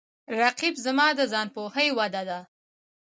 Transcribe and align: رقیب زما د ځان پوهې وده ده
رقیب 0.43 0.75
زما 0.85 1.07
د 1.15 1.19
ځان 1.33 1.47
پوهې 1.55 1.87
وده 1.97 2.23
ده 2.29 2.39